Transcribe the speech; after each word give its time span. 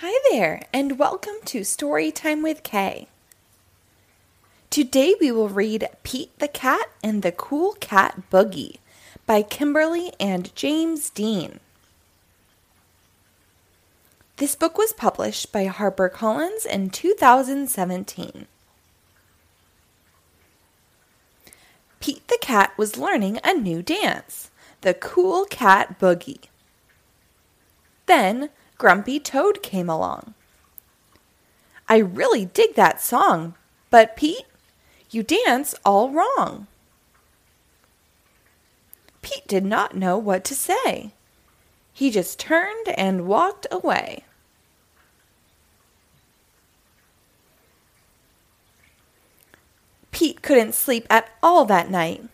Hi 0.00 0.14
there, 0.30 0.60
and 0.74 0.98
welcome 0.98 1.36
to 1.46 1.60
Storytime 1.60 2.42
with 2.42 2.62
K. 2.62 3.08
Today 4.68 5.14
we 5.18 5.32
will 5.32 5.48
read 5.48 5.88
Pete 6.02 6.38
the 6.38 6.48
Cat 6.48 6.90
and 7.02 7.22
the 7.22 7.32
Cool 7.32 7.72
Cat 7.80 8.24
Boogie 8.30 8.76
by 9.24 9.40
Kimberly 9.40 10.12
and 10.20 10.54
James 10.54 11.08
Dean. 11.08 11.60
This 14.36 14.54
book 14.54 14.76
was 14.76 14.92
published 14.92 15.50
by 15.50 15.66
HarperCollins 15.66 16.66
in 16.66 16.90
2017. 16.90 18.46
Pete 22.00 22.28
the 22.28 22.38
Cat 22.42 22.76
was 22.76 22.98
learning 22.98 23.40
a 23.42 23.54
new 23.54 23.80
dance, 23.80 24.50
the 24.82 24.92
Cool 24.92 25.46
Cat 25.46 25.98
Boogie. 25.98 26.48
Then 28.04 28.50
Grumpy 28.78 29.18
Toad 29.18 29.62
came 29.62 29.88
along. 29.88 30.34
I 31.88 31.98
really 31.98 32.44
dig 32.44 32.74
that 32.74 33.00
song, 33.00 33.54
but 33.90 34.16
Pete, 34.16 34.44
you 35.10 35.22
dance 35.22 35.74
all 35.84 36.10
wrong. 36.10 36.66
Pete 39.22 39.46
did 39.46 39.64
not 39.64 39.96
know 39.96 40.18
what 40.18 40.44
to 40.44 40.54
say. 40.54 41.12
He 41.92 42.10
just 42.10 42.38
turned 42.38 42.88
and 42.96 43.26
walked 43.26 43.66
away. 43.70 44.24
Pete 50.10 50.42
couldn't 50.42 50.74
sleep 50.74 51.06
at 51.08 51.30
all 51.42 51.64
that 51.64 51.90
night. 51.90 52.24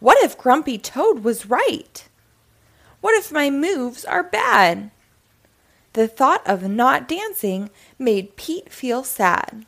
What 0.00 0.22
if 0.22 0.38
Grumpy 0.38 0.78
Toad 0.78 1.24
was 1.24 1.46
right? 1.46 2.08
What 3.00 3.14
if 3.14 3.32
my 3.32 3.50
moves 3.50 4.04
are 4.04 4.22
bad? 4.22 4.90
The 5.94 6.08
thought 6.08 6.46
of 6.46 6.68
not 6.68 7.08
dancing 7.08 7.70
made 7.98 8.36
Pete 8.36 8.70
feel 8.72 9.02
sad. 9.02 9.64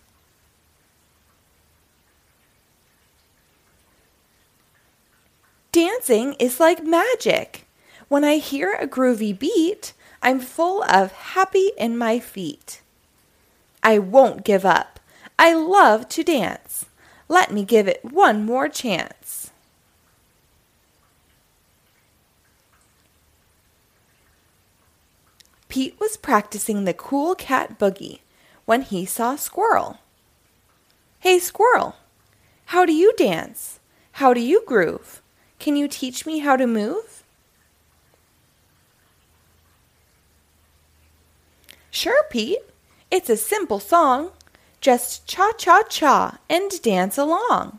Dancing 5.72 6.34
is 6.34 6.60
like 6.60 6.84
magic. 6.84 7.66
When 8.08 8.24
I 8.24 8.36
hear 8.36 8.74
a 8.74 8.88
groovy 8.88 9.38
beat, 9.38 9.92
I'm 10.22 10.40
full 10.40 10.82
of 10.84 11.12
happy 11.12 11.70
in 11.78 11.96
my 11.96 12.18
feet. 12.18 12.82
I 13.82 13.98
won't 13.98 14.44
give 14.44 14.66
up. 14.66 15.00
I 15.38 15.54
love 15.54 16.08
to 16.10 16.24
dance. 16.24 16.86
Let 17.28 17.52
me 17.52 17.64
give 17.64 17.86
it 17.88 18.04
one 18.04 18.44
more 18.44 18.68
chance. 18.68 19.52
Pete 25.70 25.94
was 26.00 26.16
practicing 26.16 26.84
the 26.84 26.92
cool 26.92 27.36
cat 27.36 27.78
boogie 27.78 28.18
when 28.64 28.82
he 28.82 29.06
saw 29.06 29.36
Squirrel. 29.36 29.98
Hey, 31.20 31.38
Squirrel, 31.38 31.94
how 32.66 32.84
do 32.84 32.92
you 32.92 33.12
dance? 33.16 33.78
How 34.14 34.34
do 34.34 34.40
you 34.40 34.64
groove? 34.66 35.22
Can 35.60 35.76
you 35.76 35.86
teach 35.86 36.26
me 36.26 36.40
how 36.40 36.56
to 36.56 36.66
move? 36.66 37.22
Sure, 41.92 42.24
Pete. 42.30 42.58
It's 43.08 43.30
a 43.30 43.36
simple 43.36 43.78
song. 43.78 44.32
Just 44.80 45.26
cha 45.28 45.52
cha 45.52 45.82
cha 45.84 46.38
and 46.48 46.82
dance 46.82 47.16
along. 47.16 47.78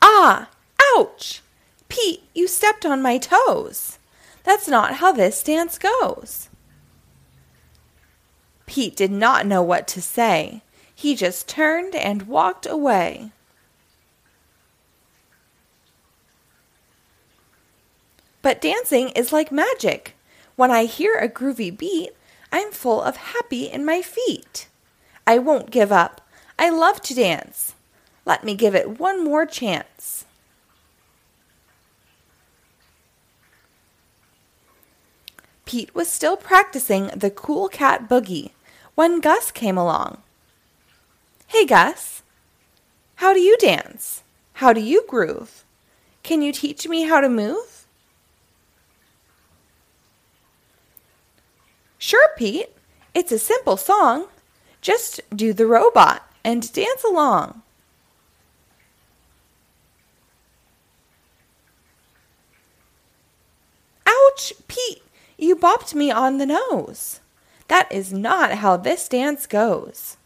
Ah, 0.00 0.48
ouch! 0.96 1.41
Pete, 1.92 2.22
you 2.32 2.48
stepped 2.48 2.86
on 2.86 3.02
my 3.02 3.18
toes. 3.18 3.98
That's 4.44 4.66
not 4.66 4.94
how 4.94 5.12
this 5.12 5.42
dance 5.42 5.76
goes. 5.76 6.48
Pete 8.64 8.96
did 8.96 9.10
not 9.10 9.44
know 9.44 9.60
what 9.60 9.86
to 9.88 10.00
say. 10.00 10.62
He 10.94 11.14
just 11.14 11.46
turned 11.46 11.94
and 11.94 12.22
walked 12.22 12.64
away. 12.64 13.30
But 18.40 18.62
dancing 18.62 19.10
is 19.10 19.30
like 19.30 19.52
magic. 19.52 20.16
When 20.56 20.70
I 20.70 20.86
hear 20.86 21.16
a 21.16 21.28
groovy 21.28 21.76
beat, 21.76 22.12
I'm 22.50 22.72
full 22.72 23.02
of 23.02 23.16
happy 23.16 23.66
in 23.66 23.84
my 23.84 24.00
feet. 24.00 24.66
I 25.26 25.36
won't 25.36 25.70
give 25.70 25.92
up. 25.92 26.22
I 26.58 26.70
love 26.70 27.02
to 27.02 27.14
dance. 27.14 27.74
Let 28.24 28.44
me 28.44 28.54
give 28.54 28.74
it 28.74 28.98
one 28.98 29.22
more 29.22 29.44
chance. 29.44 30.24
Pete 35.72 35.94
was 35.94 36.06
still 36.06 36.36
practicing 36.36 37.06
the 37.16 37.30
cool 37.30 37.66
cat 37.66 38.06
boogie 38.06 38.50
when 38.94 39.20
Gus 39.20 39.50
came 39.50 39.78
along. 39.78 40.18
Hey, 41.46 41.64
Gus. 41.64 42.22
How 43.14 43.32
do 43.32 43.40
you 43.40 43.56
dance? 43.56 44.22
How 44.60 44.74
do 44.74 44.82
you 44.82 45.02
groove? 45.08 45.64
Can 46.22 46.42
you 46.42 46.52
teach 46.52 46.86
me 46.86 47.04
how 47.04 47.22
to 47.22 47.28
move? 47.30 47.86
Sure, 51.96 52.28
Pete. 52.36 52.68
It's 53.14 53.32
a 53.32 53.38
simple 53.38 53.78
song. 53.78 54.26
Just 54.82 55.22
do 55.34 55.54
the 55.54 55.66
robot 55.66 56.30
and 56.44 56.70
dance 56.74 57.02
along. 57.02 57.62
Ouch, 64.06 64.52
Pete, 64.68 65.02
you 65.42 65.56
bopped 65.56 65.92
me 65.94 66.10
on 66.10 66.38
the 66.38 66.46
nose. 66.46 67.20
That 67.68 67.90
is 67.90 68.12
not 68.12 68.52
how 68.52 68.76
this 68.76 69.08
dance 69.08 69.46
goes. 69.46 70.16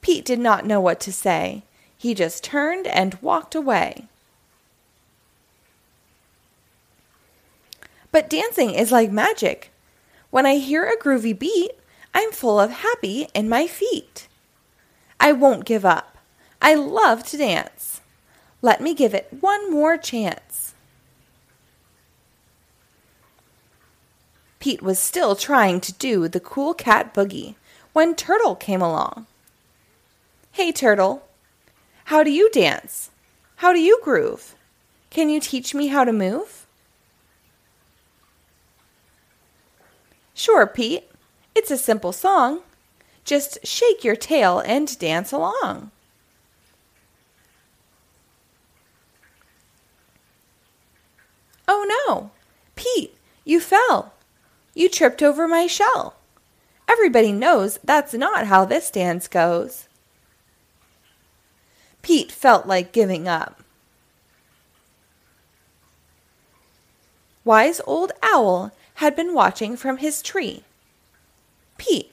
Pete 0.00 0.24
did 0.24 0.38
not 0.38 0.66
know 0.66 0.80
what 0.80 0.98
to 1.00 1.12
say. 1.12 1.62
He 1.96 2.14
just 2.14 2.42
turned 2.42 2.86
and 2.86 3.18
walked 3.20 3.54
away. 3.54 4.06
But 8.10 8.30
dancing 8.30 8.70
is 8.70 8.90
like 8.90 9.12
magic. 9.12 9.70
When 10.30 10.46
I 10.46 10.56
hear 10.56 10.84
a 10.84 10.96
groovy 10.96 11.38
beat, 11.38 11.72
I'm 12.14 12.32
full 12.32 12.58
of 12.58 12.70
happy 12.70 13.28
in 13.34 13.48
my 13.48 13.66
feet. 13.66 14.26
I 15.20 15.32
won't 15.32 15.64
give 15.64 15.84
up. 15.84 16.16
I 16.60 16.74
love 16.74 17.24
to 17.26 17.36
dance. 17.36 18.00
Let 18.60 18.80
me 18.80 18.94
give 18.94 19.14
it 19.14 19.28
one 19.40 19.70
more 19.70 19.96
chance. 19.96 20.74
Pete 24.58 24.82
was 24.82 24.98
still 24.98 25.36
trying 25.36 25.80
to 25.80 25.92
do 25.92 26.28
the 26.28 26.40
cool 26.40 26.74
cat 26.74 27.14
boogie 27.14 27.54
when 27.92 28.14
Turtle 28.14 28.56
came 28.56 28.82
along. 28.82 29.26
Hey, 30.52 30.72
Turtle, 30.72 31.22
how 32.06 32.22
do 32.22 32.30
you 32.30 32.50
dance? 32.50 33.10
How 33.56 33.72
do 33.72 33.80
you 33.80 34.00
groove? 34.02 34.54
Can 35.10 35.28
you 35.28 35.40
teach 35.40 35.74
me 35.74 35.88
how 35.88 36.04
to 36.04 36.12
move? 36.12 36.66
Sure, 40.34 40.66
Pete. 40.66 41.10
It's 41.54 41.70
a 41.70 41.76
simple 41.76 42.12
song. 42.12 42.60
Just 43.24 43.58
shake 43.64 44.04
your 44.04 44.16
tail 44.16 44.60
and 44.60 44.98
dance 44.98 45.32
along. 45.32 45.90
Oh 51.66 52.06
no! 52.08 52.30
Pete, 52.76 53.14
you 53.44 53.60
fell. 53.60 54.14
You 54.74 54.88
tripped 54.88 55.22
over 55.22 55.48
my 55.48 55.66
shell. 55.66 56.14
Everybody 56.88 57.32
knows 57.32 57.78
that's 57.84 58.14
not 58.14 58.46
how 58.46 58.64
this 58.64 58.90
dance 58.90 59.28
goes. 59.28 59.88
Pete 62.02 62.32
felt 62.32 62.66
like 62.66 62.92
giving 62.92 63.28
up. 63.28 63.62
Wise 67.44 67.80
Old 67.86 68.12
Owl 68.22 68.72
had 68.94 69.16
been 69.16 69.34
watching 69.34 69.76
from 69.76 69.98
his 69.98 70.22
tree. 70.22 70.64
Pete, 71.76 72.12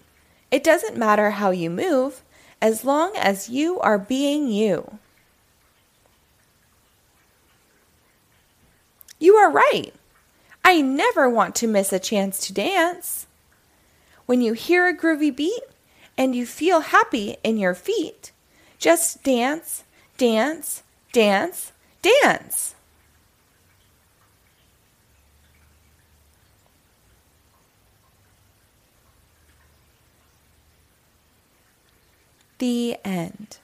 it 0.52 0.64
doesn't 0.64 0.98
matter 0.98 1.32
how 1.32 1.52
you 1.52 1.70
move 1.70 2.22
as 2.62 2.86
long 2.86 3.16
as 3.16 3.50
you 3.50 3.80
are 3.80 3.98
being 3.98 4.48
you. 4.48 4.98
You 9.20 9.36
are 9.36 9.52
right. 9.52 9.94
I 10.68 10.82
never 10.82 11.30
want 11.30 11.54
to 11.58 11.68
miss 11.68 11.94
a 11.94 12.00
chance 12.00 12.40
to 12.48 12.54
dance. 12.54 13.28
When 14.26 14.42
you 14.42 14.54
hear 14.54 14.88
a 14.88 14.98
groovy 14.98 15.34
beat 15.34 15.62
and 16.18 16.36
you 16.36 16.48
feel 16.48 16.80
happy 16.80 17.38
in 17.44 17.60
your 17.60 17.76
feet, 17.76 18.32
just 18.80 19.22
dance, 19.22 19.84
dance, 20.18 20.82
dance, 21.14 21.72
dance. 22.02 22.74
The 32.58 32.98
end. 33.06 33.60